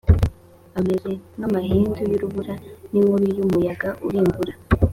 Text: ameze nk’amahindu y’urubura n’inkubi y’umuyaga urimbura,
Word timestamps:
ameze 0.79 1.11
nk’amahindu 1.37 2.01
y’urubura 2.09 2.53
n’inkubi 2.91 3.29
y’umuyaga 3.37 3.89
urimbura, 4.07 4.53